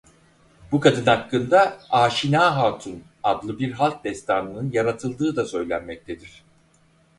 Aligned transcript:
Bu 0.71 0.79
kadın 0.79 1.05
hakkında 1.05 1.77
"Aşina 1.89 2.57
Hatun" 2.57 3.03
adlı 3.23 3.59
bir 3.59 3.71
halk 3.71 4.03
destanının 4.03 4.71
yaratıldığı 4.71 5.35
da 5.35 5.45
söylenmektedir. 5.45 6.43